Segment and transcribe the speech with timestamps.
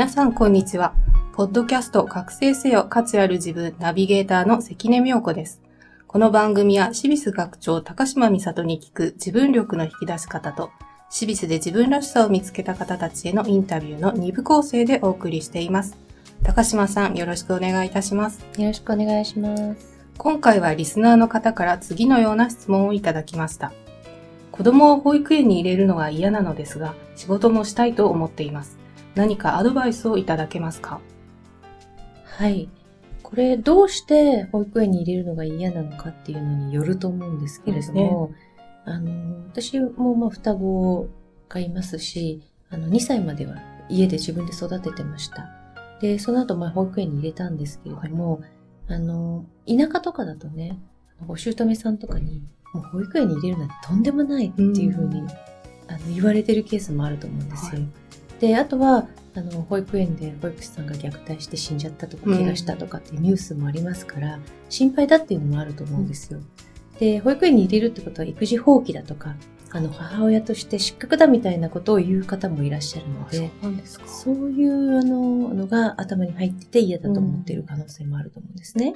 [0.00, 0.94] 皆さん、こんにちは。
[1.34, 5.60] ポッドキャスト、覚醒せよ、価値ある自分、ナビゲーターの関根妙子です。
[6.06, 10.70] この番組は、シビス学長、高島美里に聞く自分力の引き出し方と、
[11.10, 15.98] シビスで自分らしさを見つけた方たちへのインタビューの2部構成でお送りしています。
[16.44, 18.40] 高島さん、よろしくお願いいたします。
[18.56, 20.00] よろしくお願いします。
[20.16, 23.70] 今回はリスナーの方から次のような質問をいただきました。
[24.50, 28.79] 子供を保育園に入れるのが嫌なのですが、仕事もしたいと思っています。
[29.14, 31.00] 何かアドバイスをいただけますか？
[32.24, 32.68] はい。
[33.22, 38.32] これ、どうして保育園に入れるのが嫌なのかっていうのによると思うんですけれども、
[38.84, 41.08] あの、私もまあ双子
[41.48, 43.56] がいますし、あの、2歳までは
[43.88, 45.48] 家で自分で育ててました。
[46.00, 48.40] で、その後まあ保育園に入れたんですけれども、
[48.88, 50.78] あの、田舎とかだとね、
[51.28, 55.22] お姑さんとかに、もう保育園に入れるなんてとんでもないっていうふうに、
[55.86, 57.80] あの言われてるケースもあると思うんですよ。
[57.82, 57.88] はい
[58.40, 64.38] で、あとは、あの、保育園で保育士さんが虐待して死んじゃったとか、うん怪我したとかっていうニュースもありますから、
[64.68, 66.40] 心配だっていうのもあると思うんですよ。
[66.98, 69.36] で、保育園に入れるってことは育児放棄だとか、
[69.72, 78.94] あの、母親として失格だみたいなことを言う方もいらっしゃるので、なんですかそういうあののが頭に入ってて嫌だと思っている可能性もあると思うんですね。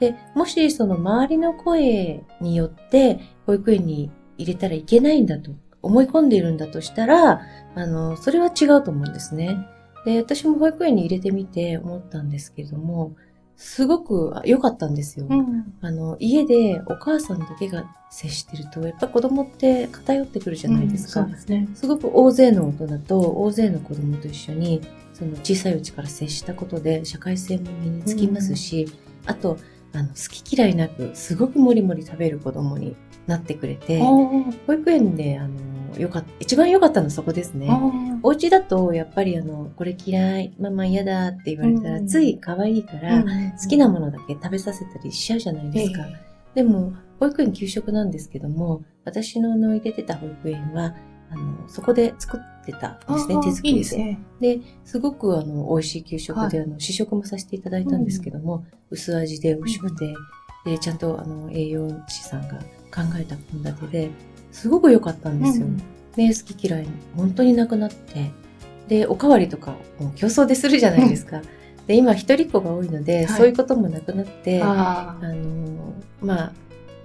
[0.00, 5.52] で、もしその周りの声によって保育園に入れたらいけないんだと
[5.86, 7.40] 思い込んでいるんだとしたら、
[7.74, 9.66] あの、それは違うと思うんですね。
[10.04, 13.14] で、私も保育園に入れてみて思ったんですけれども、
[13.56, 15.26] すごくあ良かったんですよ。
[15.28, 15.72] うん。
[15.80, 21.22] あの、家でお母さんだけが接してると、やっぱ子供って偏ってくるじゃないですか。
[21.22, 21.68] そうですね。
[21.74, 24.82] すごく大勢の大人と大勢の子供と一緒に
[25.14, 28.86] その小さいうちから接したことで社会性も身につきますし、
[29.24, 29.56] あと
[29.94, 30.14] あの好
[30.44, 32.94] き嫌いなくすごくもりもり食べる子供に
[33.26, 34.44] なってくれて保
[34.74, 35.54] 育園であの
[35.98, 37.68] よかっ一番良かったのはそこですね。
[38.22, 46.04] お家だとやっぱりあのこれ嫌いママ嫌だって言われたら、うんつい可愛いから、好きなものだけ食べさせたりしちゃうじゃないですか。
[46.54, 50.94] でも、保育園給食なんですけども、私のあの入れてた保育園は、
[51.30, 53.68] あの、そこで作ってたんですね、手作りで。
[53.68, 54.18] いいですね。
[54.40, 60.14] で、すごくあの、美味しい給食で、はあの、試食もさせていただいたんですけども、薄味で美味しくて、
[60.64, 62.58] で、ちゃんとあの、栄養士さんが
[62.94, 64.10] 考えた献立で、
[64.56, 65.66] すごく良かったんですよ。
[66.16, 68.30] で、好き嫌い本当になくなって、
[68.88, 71.42] で、おかわりとかもう競争でするじゃないですか。
[71.86, 73.36] で、今一人っ子が多いので、はい。
[73.36, 76.52] そういうこともなくなって、ああのまあ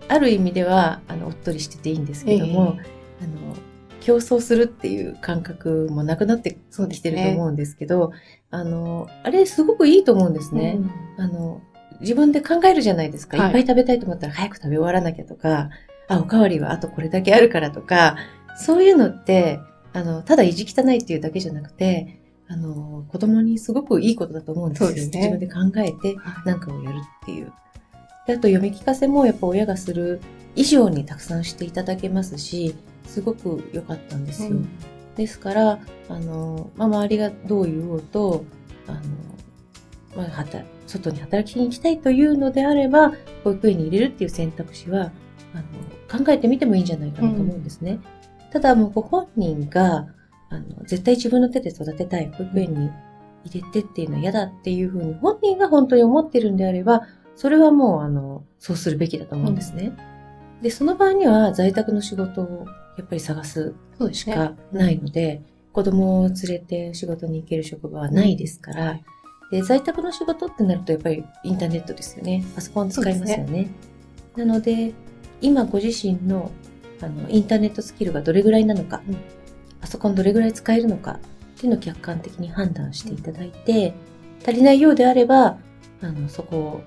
[0.08, 2.78] ある意味ではあのおっとりしてていいんですけども、
[3.22, 3.56] あの
[4.00, 6.58] 競争するっていう感覚もなくなって
[6.90, 8.14] きてると思うんですけど
[8.50, 10.80] あのあれすごくいいと思うんですね。
[11.18, 11.62] あの
[12.00, 13.48] 自分で考えるじゃないですか、はい。
[13.48, 15.70] い、っぱい食べたいと思ったら早く食べ終わらなきゃとか
[16.12, 18.18] あおかわりはあとこれだけあるからとか
[18.58, 19.60] そういうのって
[19.94, 27.54] あのただ意地汚いっていうだけじゃなくてあの子供にすごくいいことだと思うんですよね自分で考えてはいなんかをやるっていう。
[28.28, 30.22] であと読み聞かせもやっぱ親がする
[30.56, 34.58] 以上にたくさんしていただけますし、すごく良かったんですよ。
[35.16, 35.80] ですから、
[36.10, 38.46] あの、まあ、周りがどう言おうと、
[38.88, 39.00] あの、
[40.16, 40.46] まあ、
[40.88, 43.14] 外に働きに行きたいというのであれば、
[43.44, 45.12] 保育園に入れるっていう選択肢は、
[45.54, 45.64] あの、
[46.12, 48.00] 考えてみてもいいんじゃないかなと思うんですね。
[48.52, 50.08] ただ、もうご本人が、
[50.50, 52.92] あの、絶対自分の手で育てたい、保育園に
[53.46, 59.94] 入れてっていうのは嫌だっていうふうに本人が本当に思ってるんであれば、それはもう、あの、そうするべきだと思うんですね。
[60.62, 62.66] で、その場合には在宅の仕事を
[62.98, 63.74] やっぱり探す。
[64.12, 65.42] しかないので、
[65.72, 69.00] 子供を連れて仕事に行ける職場はないですから、
[69.52, 72.44] で在宅の仕事ってなるとやっぱりインターネットですよね。
[72.56, 73.70] パソコン使いますよね。
[74.36, 74.94] なので、
[75.42, 76.52] 今ご自身の
[77.02, 79.18] あのインターネットスキルがどれぐらいなのか、うん
[79.82, 81.20] パソコンどれぐらい使えるのかっ
[81.62, 83.94] っていうのを客観的に判断していただいて、
[84.44, 85.60] 足りないようであれば、
[86.02, 86.84] あの、そこを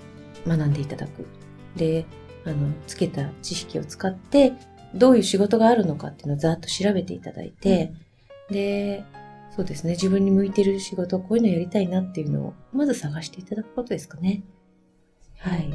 [0.48, 1.28] 学んでいただく。
[1.76, 2.06] で、
[2.44, 4.52] あの、つけた知識を使って、
[4.92, 7.92] どういう仕事があるのかっていうのをざっと調べていただいて、
[8.50, 9.04] で、
[9.54, 14.42] そうですね、自分に向いてる仕事、こういうのやりたいなっていうのを、まず探していただくことですかね。
[15.38, 15.72] はい。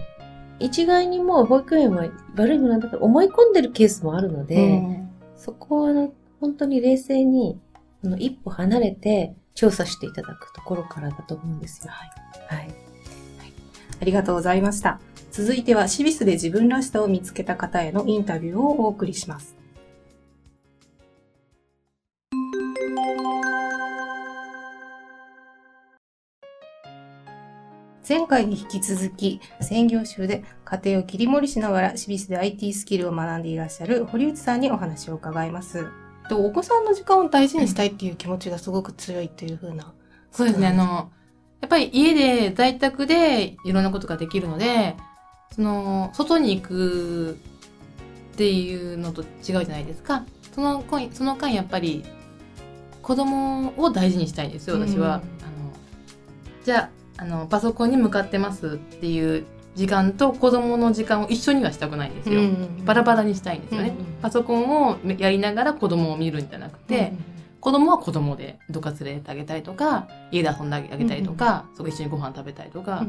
[0.59, 6.09] 一概にもう保育園は悪いものだと思い込んでるケースもあるので、うん、そこは
[6.39, 7.59] 本当に冷静に
[8.17, 11.91] 一歩離れて調査していただくところからだと思うんですよ。
[11.91, 12.09] はい。
[12.55, 12.67] はい。
[12.67, 12.73] はい、
[14.01, 14.99] ありがとうございました。
[15.31, 19.59] 続いては、シビスで自分らしさを見つけた方へのインタビューをお送りします。
[28.09, 35.85] 前回に引き続き、専業主婦で家庭を切り盛りしながら、シビスで IT スキルを学んでいらっしゃる堀内さんにお話を伺います。
[36.31, 39.93] お子さんの時間を大事にしたいっていう気持ちがすごく強いっていうふうな。
[40.31, 40.65] そうですね。
[40.65, 41.11] あの、
[41.61, 44.97] やっぱり家で在宅でいろんなことができるので、
[45.53, 47.37] その、外に行く
[48.33, 50.25] っていうのと違うじゃないですか。
[50.55, 52.03] その間、その間やっぱり
[53.03, 55.07] 子供を大事にしたいんですよ、私は。
[55.07, 55.21] うん、あの
[56.65, 59.45] じゃあ、あのパソコンに向かってますっていう
[59.75, 62.41] 時間と子供の時間を一緒にはしたくないんですよ。
[62.85, 63.93] バラバラにしたいんですよね。
[64.21, 67.13] パソコンをやりながら子供を見るんじゃなくて、
[67.59, 73.05] 子供は子供でどっか連れてあげたりとか、家で遊んであげたりとか、そこ一緒にご飯食べたりとか、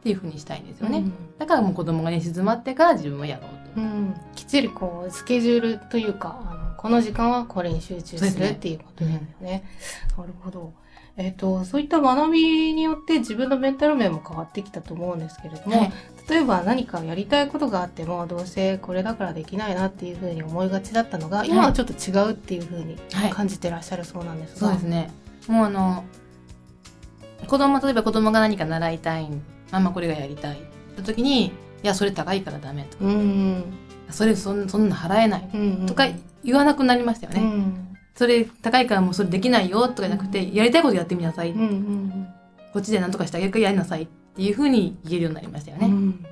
[0.00, 1.04] っていうふうにしたいんですよね。
[1.38, 3.80] だからもう子供が寝静まってから自分はやろうと。
[3.82, 9.64] うん、きっちりこう、スケジュールというか、あのこの時間はこれに集中するっていうことだよね。
[10.16, 10.72] なるほど。
[11.18, 15.92] えっ、ー、と、そういった学びによって自分のメンタル面も変わってきたと思うんですけれども、はい、
[16.30, 22.96] 例えば何かやりたいことがあっても、どうせこれだからできないなっていうふうに思いがちだったのが、今はちょっと違うっていうふうに
[23.32, 24.68] 感じてらっしゃるそうなんですが。
[24.68, 25.10] はい、そうですね。
[25.48, 26.04] もうあの、
[27.48, 29.28] 子供、例えば子供が何か習いたい、
[29.72, 30.56] ママこれがやりたい。
[30.56, 30.60] っ
[30.98, 33.64] て時に、いや、それ高いからダメとか、うん、
[34.10, 35.50] それそんそんな払えない
[35.86, 36.06] とか
[36.44, 37.40] 言わなくなりましたよね。
[37.40, 37.88] うん
[38.18, 42.28] それ高いからもうそれできないよとかじゃなくて、やりたいことやってみなさい、うんうんうん、
[42.72, 45.86] こっちで何とかしてあげるやりなさいっていうふうに言えるようになりましたよね。
[45.86, 46.26] うん、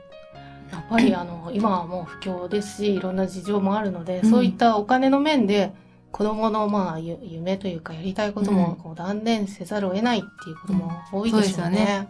[0.72, 2.78] やっぱりあの今はもう不況です。
[2.78, 5.72] しいろんな事情もあるので、うん、そういったお金の面で
[6.10, 12.08] 子供のまあ夢というかやりたいこともこう断念せざるを得ないっていうことも多いでしょうね。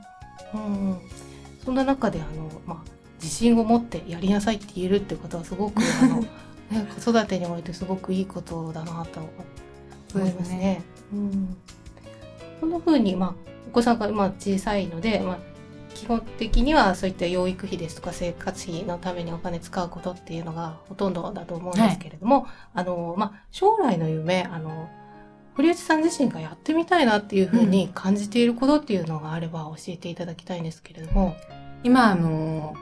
[0.55, 0.99] うん、ね、
[1.62, 2.90] そんな中であの、まあ、
[3.23, 6.20] 自信を持ってやりなさいって言えるってことはすごくあの、
[6.73, 9.20] ね、子育てにおいてすごくいいことだなと
[10.18, 10.56] 思いますね。
[10.56, 10.82] ね
[11.12, 11.56] うん、
[12.60, 13.34] こんな風に、まあ、
[13.68, 15.38] お子さんがまあ小さいので、まあ、
[15.94, 24.88] 基本的にはそういった養育費ですとか生活費のためにお金使うことっていうのがほとんどだと思うんですけれども、はい、あの、まあ、将来の夢、あの、
[25.54, 31.34] 堀内さん自身がやってみたいなっていうふうに感じていることっていうのがあれば教えていただきたいんですけれども。
[31.82, 32.74] 今、あの、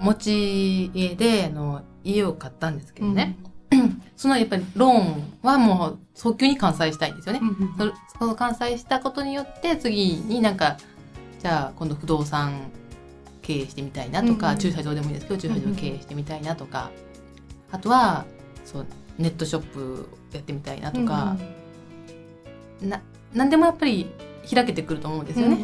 [0.00, 3.36] 持ち家で、あの、家を買ったんですけどね。
[3.44, 3.49] うん
[4.16, 7.40] そのやっぱりローンはもう早急に完済したいんですよね。
[8.18, 10.76] その完済したことによって次になんか
[11.38, 12.70] じゃあ今度不動産
[13.42, 16.90] 経営してみたいなとか、駐車場でもいいですけど駐車場経営してみたいなとか、
[17.72, 18.26] あとは
[18.64, 18.86] そう
[19.18, 21.36] ネットショップやってみたいなとか、
[22.82, 23.00] な
[23.32, 24.10] 何でもやっぱり
[24.52, 25.58] 開けてくると思うんですよね。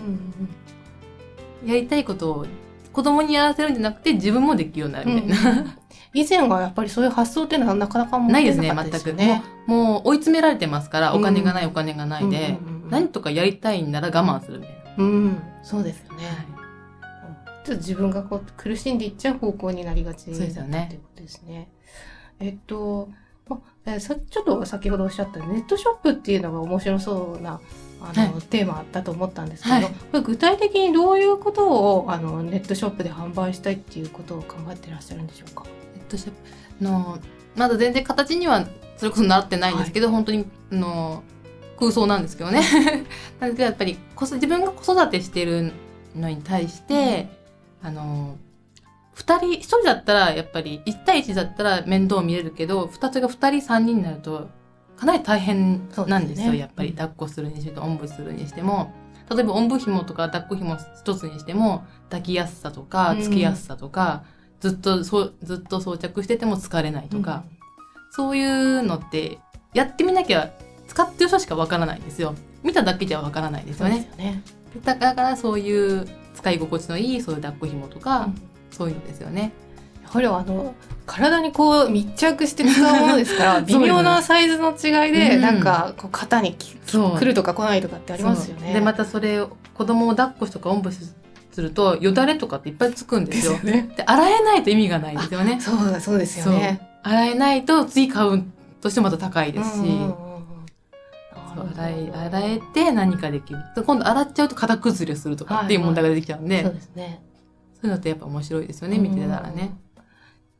[1.64, 2.46] やりたいことを
[2.92, 5.72] 子供にやらせるんじゃなくて自分もできるようになるみたいな、うん、
[6.16, 9.12] 以前はやっぱりそういう発想っていうのはなかなかないですね、全く。
[9.12, 12.58] もう、もう追い詰められてますから、お金がない、お金がないで、
[12.88, 14.94] 何とかやりたいんなら我慢するみたいな。
[14.96, 16.26] うん、そうですよね。
[16.26, 16.66] はい
[17.66, 20.84] ちょっと自分がこう苦しんでいっちゃう方向になりがちそうですよね。
[20.84, 21.68] っていうことですね。
[22.38, 23.08] えっと、
[23.48, 27.60] まえさちょっと先ほどおっしゃったネットショップっていうのが面白そうな
[28.00, 35.64] あの、はい、テーマだと思ったんですけど、はい、これ具体的にどういうことをあのネットショップで販売したいっていうことを考えてらっしゃるんでしょうか？
[35.94, 36.32] ネットショッ
[36.78, 37.18] プの
[37.56, 41.22] まだ全然形にはそれこそなってないんですけど、はい、本当にの
[41.78, 42.62] 空想なんですけどね。
[43.40, 45.72] なんですけどやっぱり自分が子育てしてる
[46.14, 47.28] のに対して、
[47.82, 48.36] うん、あの
[49.16, 54.48] 2人1人だったらやっぱり1対1だったら面倒見れるけど2つが2人3人になると
[54.96, 56.92] かなり大変なんですよ、ね、やっぱり。
[56.92, 58.92] 抱っこするにしてもおんぶするにしても。
[59.28, 64.24] 例えばおんぶ紐とか抱っこ紐一つにしても抱きやすさとかつきやすさとか、
[64.62, 67.58] うん、ずっとそずっと装着してても疲れないとか、うん、
[68.12, 69.38] そういうのって
[69.74, 70.52] やってみなきゃ
[70.86, 72.34] 使ってる人しかわからないんですよ。
[72.62, 74.42] 見ただけじゃわからないですよね、ね、
[74.84, 78.34] だからそういう使い心地のいいそういう抱っこ紐とか、うん、
[78.70, 79.52] そういうのですよね。
[80.04, 80.74] やはりあの
[81.06, 88.74] 体にこう密着して使うものですから 微妙なサイズの違いでうんなんかこう肩にきそう来るとか来ないとかってありますよね。
[88.74, 90.98] でまたそれを子供を抱っこしとかおんぶし
[91.52, 93.58] するとよだれとかっていっぱいつくんでですすよよ。
[93.60, 93.88] ね。
[93.96, 95.58] で洗えないと意味がないんですよね。
[95.62, 96.80] そうだそうですよね。
[97.02, 98.44] 洗えないと次買う
[98.80, 100.16] としてもまた高いですし、うんうんうんうん
[101.56, 107.22] そう洗い洗えて何かできるで今度洗っちゃうと型崩れするとかっていう問題が出てきちゃうんで、そうですね。
[107.72, 109.74] そういうのってやっぱ面白いですよね見てたらね。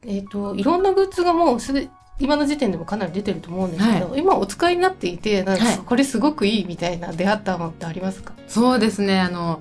[0.04, 1.88] えっ、といろんなグッズがもうすで
[2.18, 8.32] 今の時点でもかなり出てると思うんですけど、今お使いになっていてなんかはいこれすごくいいみたいな出会ったのってありますか？
[8.48, 9.60] そうですねあの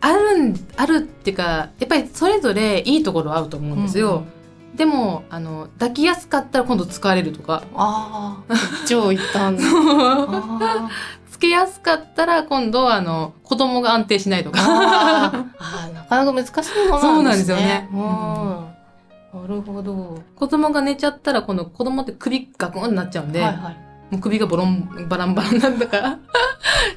[0.00, 4.16] あるんあるっていうかやっぱりそれぞれいいところはあると思うんですよ。
[4.16, 4.44] うん
[4.74, 8.54] でもあの抱きやすかったら今度疲れるとかああ、
[8.88, 9.56] 超一旦。
[9.62, 10.88] あ
[11.30, 14.58] つけやすかったら今度あの子供が安定しないとーか。
[14.60, 17.88] あーあー、なかなか難しいものそうなんんなでねですすよね。
[17.92, 18.73] うん
[19.34, 20.22] なるほど。
[20.36, 23.76] 子供が寝ちゃったら今度子供って首ガクンってなっちゃうんで、はいはい。
[24.12, 26.18] もう首がボロンバランバランなんだから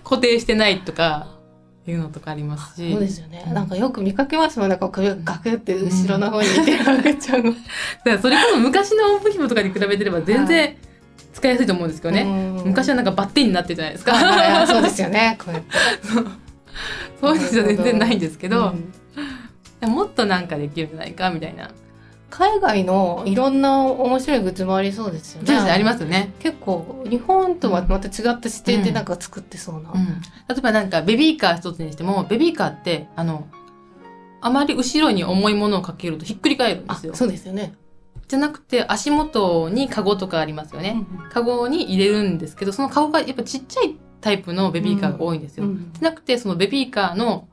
[0.03, 1.39] 固定してないとか
[1.87, 3.43] いうのとかありますしそうですよね。
[3.47, 4.69] うんなんかよく見かけますもん。
[4.69, 7.51] なんか首がガクって後ろの方に手が上がっちゃうの。
[7.51, 7.59] だか
[8.05, 10.77] らそれこそ昔のおんぶひもとかに比べてれば全然
[11.33, 15.37] 使いやすいと思うんですけどね、ね昔はなんかバッテンになってるじゃないですか、はいはい そうですよね。
[15.43, 15.69] こうやって。
[17.19, 18.93] そういうのじゃ全然ないんですけど、うん
[19.81, 21.69] もっとなんかできるんじゃないかみたいな、
[22.29, 25.55] 海外のいろんな面白いグッズもありそうですよね。
[25.55, 29.91] ありますよね、結構日本とはまた違った視点でなんか作ってそうな。
[29.93, 33.47] うん、例えばなんかベビーカー一つにしてもベビーカーってあの
[34.41, 37.15] あまり後ろに重いものをかけるとひっくり返るんであすよ。
[37.15, 37.73] そうですよね。
[38.27, 45.91] じゃなくて足元にカゴとかありますよね、カゴに入れるんですけどそのカゴがやっぱちっちゃいタイプのベビーカーが多いんですよ、うん。
[45.93, 47.47] じゃなくてそのベビーカーの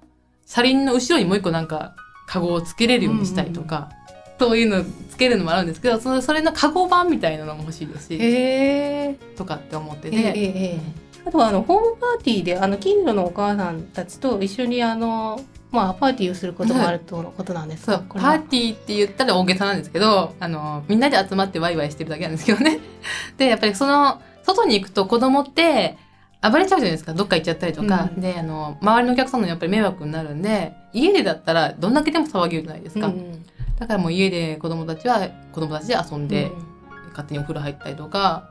[0.46, 1.94] 車輪の後ろにもう一個なんか
[2.26, 3.90] カゴをつけれるようにしたりとか、
[4.38, 9.36] そういうのつけるのもあるんですけどそのそれのカゴ版みたいなのも欲しいですし。
[9.36, 22.78] とかって思ってええて、ええあとはあのホームパーティーであの近所のお母さんたちと一緒にあのまあパーティーをすることもあるとのことなんですパーティーって言ったら大げさなんですけどあのみんなで集まってワイワイしてるだけなんですけどね。
[23.38, 25.96] でやっぱりその外に行くと子供って
[26.42, 27.14] 暴れちゃうじゃないですか。
[27.14, 33.44] どっか行っちゃったりとか、うんであの周りのお客さんのやっぱり迷惑になるんで家でだったらどんだけでも騒げるじゃないですか、うん
[33.78, 36.74] だからもう家で子供たちは子供たちで遊んで、うん
[37.14, 38.50] 勝手にお風呂入ったりとか、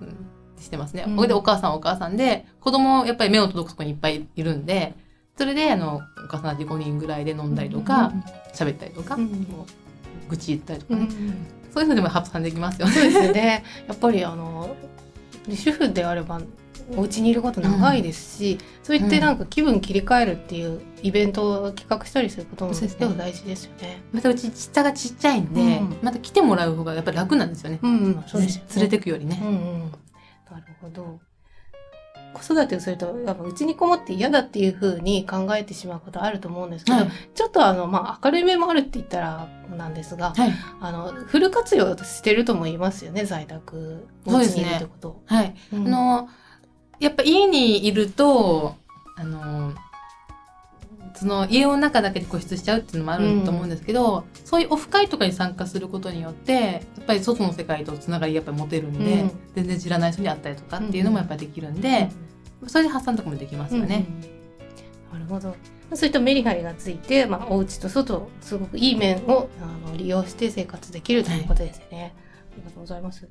[0.00, 0.16] うん
[0.58, 1.04] してますね。
[1.06, 4.94] うんでお母さんはお母さんで子供やっぱり目を届くとこにいっぱいいるんで
[5.36, 8.12] それであのお母さんたち5人ぐらいで飲んだりとか
[8.52, 9.46] 喋、ったりとか、うん
[10.28, 12.94] 愚痴言ったりとかね、うんそういうのでも発散できますよね。
[12.94, 13.64] そうですよね。
[13.86, 14.74] やっぱりあの
[15.48, 16.40] 主婦であれば
[16.96, 24.02] お家にいること長いですし、そう言ってなんか気分切り替えるっていうイベントを企画したりすることもそうですねでも大事ですよね。
[24.12, 27.78] またうち下がちっちゃいんで、うんまた来てもらう方がやっぱり楽なんですよね。
[27.82, 28.62] うん、うん、そうです。
[28.76, 29.38] 連れてくよりね。
[29.42, 29.80] うんうん。
[30.50, 31.20] なるほど。
[32.34, 40.52] 子育てをすると、やっぱうちにこもって嫌だっていうふうに考えてしまうことあると思うんですけど、はいちょっとあの、まあ、明るい面もあるって言ったらなんですが、はい。
[40.80, 44.06] あの、フル活用してるとも言いますよね、在宅。
[44.26, 45.22] お家にいるってことを。
[45.26, 45.54] はい。
[45.72, 46.28] うんあの、
[47.00, 48.76] やっぱ家にいると、
[49.16, 49.74] あの、
[51.14, 62.08] その家の中だけで固執しちゃうっていうのもあると思うんですけど、そういうオフ会とかに参加することによってやっぱり外の世界とつながりやっぱり持てるんで、うん全然知らない人に会ったりとかっていうのもやっぱりできるんで、
[62.68, 64.06] それで発散とかもできますよね。
[64.22, 64.38] うん
[65.12, 65.56] なるほど。
[65.94, 72.14] そういったメリハリがついて、まあ、お家と外、すごくいい面をあの利用して生活できるということですね。
[72.52, 73.26] ありがとうございます。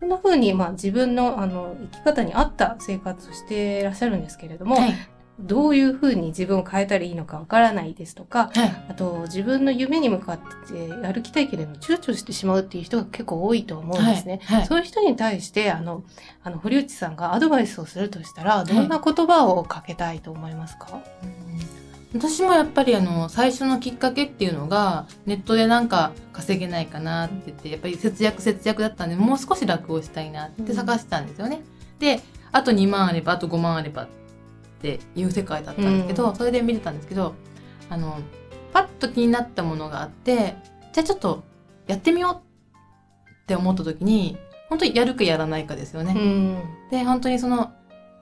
[0.00, 4.94] そんな風に、まあ、自分のあの生き方に合った生活をしていらっしゃるんですけれども、はい。
[5.40, 8.84] どういう風に自分を変えたらいいのかわからないですとか、はい。
[8.88, 10.38] あと自分の夢に向かっ
[10.68, 14.40] て歩きたいけれども躊躇してしまうっていう人が結構多いと思うんですね。
[14.44, 14.66] はい。
[14.66, 16.02] そういう人に対して、あの、
[16.42, 21.02] あの、堀内さんがアドバイスをするとしたら、どんな言葉をかけたいと思いますか、
[22.14, 31.62] 私もやっぱりあの最初のきっかけっていうのがネットでなんか稼げないかなって言ってやっぱり節約節約だったんでもう少し楽をしたいなって探してたんですよね。
[31.98, 34.08] であと2万あればあと5万あればっ
[34.80, 37.34] ていう世界だったんですけど、うんそれで見てたんですけど
[37.90, 38.18] あの
[38.72, 40.56] パッと気になったものがあって
[40.92, 41.44] じゃあちょっと
[41.86, 44.38] やってみようって思った時に
[44.68, 46.12] 本当にやるかやらないかですよね。
[46.12, 46.62] ん。
[46.90, 47.72] で本当にその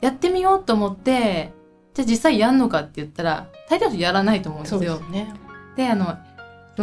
[0.00, 1.52] やってみようと思って
[1.96, 5.00] じゃあ実際やんのかって言ったら大抵の人やらないと思うんですよよ。
[5.00, 5.32] ね。
[5.76, 6.16] であの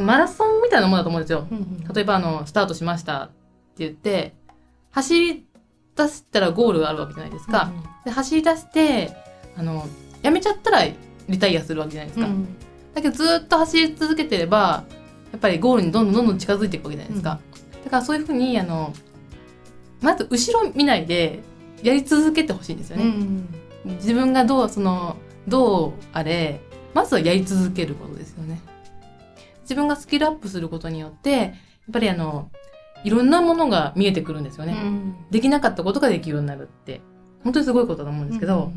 [0.02, 1.48] マラソンみたいなものだと思うんですよ。
[1.50, 3.34] うん例えばあのスタートしましたって
[3.78, 4.34] 言って
[4.92, 5.46] 走り
[5.96, 7.72] 出したらゴールがあるわけじゃないですか。
[8.04, 9.16] で走り出して
[9.56, 9.88] あの
[10.22, 10.84] やめちゃったら
[11.30, 12.26] リタイアするわけじゃないですか。
[12.26, 12.48] うん
[12.94, 14.84] だけどずっと走り続けてれば
[15.38, 17.40] っぱりゴールにどんどんどんどん近づいていくわけじゃないですか、
[17.84, 18.94] だからそういうふうにあの
[20.02, 21.42] まず後ろ見ないで
[21.82, 23.14] やり続けてほしいんですよね、
[23.86, 26.62] 自分がどうそのどうあれ
[26.94, 28.62] まずはやり続けることですよね
[29.62, 31.52] 自分がスキルアップすることによってやっ
[31.92, 32.50] ぱりあの
[33.04, 34.78] いろんなものが見えてくるんですよね、
[35.30, 37.02] できなかったことができるようになるって
[37.44, 38.72] 本当にすごいことだと思うんですけど、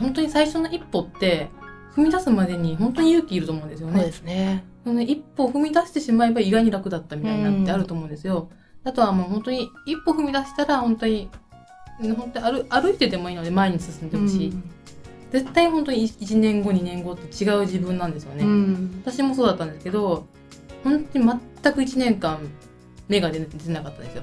[0.00, 1.50] 本当に最初の一歩って
[1.94, 3.94] 踏み出すまでに本当に勇気いると思うんですよね。
[3.94, 4.64] そうですね。
[4.84, 8.50] その一歩踏み出してしまえば意外に楽だったみたいなってあると思うんですよ。
[8.82, 11.30] あとはもう本当に一歩踏み出したら本当に
[12.00, 14.54] 本当に歩歩いてでもいいので前に進んでほしい、
[15.30, 18.44] 絶対本当に1年後2年後って違う自分なんですよね、
[19.04, 20.26] 私もそうだったんですけど
[20.82, 21.24] 本当に
[21.62, 22.38] 全く1年間
[23.08, 24.22] 芽が出てなかったですよ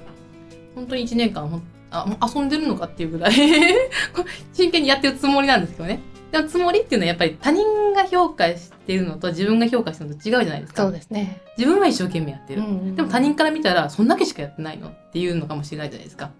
[0.76, 3.34] 本当に1年間ほんあ遊んでるのかっていうぐらい
[4.54, 6.00] 真剣にやってるつもりなんですけどね
[6.32, 10.84] でもつもりっていうのはやっぱり他人が評価しているのと自分が評価してるのと違うじゃないですか。
[10.84, 11.42] そうですね。
[11.58, 12.62] 自分は一生懸命やってる。
[12.62, 16.32] うんうん、でも他人から見たらそんだけしかやってないのっていうのかもしれないじゃないですか。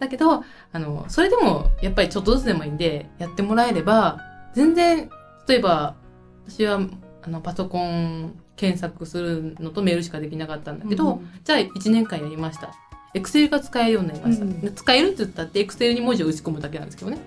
[0.00, 0.42] だけど、
[0.72, 4.18] あの、それでもやっぱりちょっとずつでもいいんでやってもらえれば、
[4.54, 5.08] 全然、
[5.46, 5.94] 例えば
[6.48, 6.80] 私は
[7.22, 12.74] あのパソコン検索するのとメールしかできなかったんだけど、うん、じゃあ1年間やりました。
[13.14, 14.44] エクセルが使えるようになりました。
[14.44, 17.18] うん、使えるって言ったってエクセルに文字を打ち込むだけなんですけどね。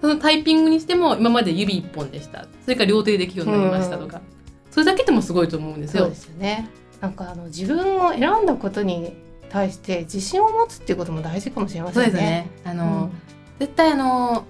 [0.00, 6.04] そのタイピングにしても今まで指一本でしたそれから両手でできるようになりましたとか、うん、それだけでもすごいと思うんですよ。
[6.04, 9.14] そうですよねなんかあの自分を選んだことに
[9.50, 12.10] 対して自信を持つっていうことも大事かもしれませんね。
[12.10, 13.10] そうですねあの、うん、
[13.58, 14.46] 絶対あの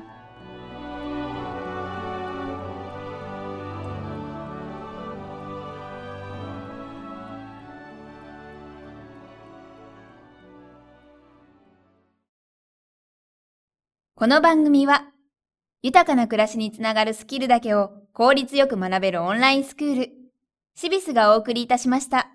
[14.14, 15.11] この番組は、
[15.84, 20.12] 豊かな暮らしにつながるスキルだけを効率よく学べるオンラインスクール、
[20.76, 22.31] シビスがお送りいたしました。